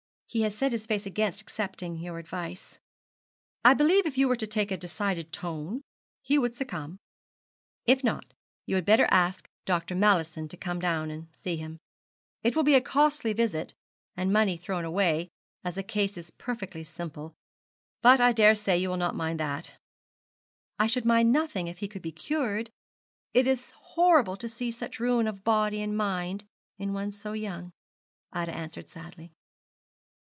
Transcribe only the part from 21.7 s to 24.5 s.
he could be cured. It is horrible to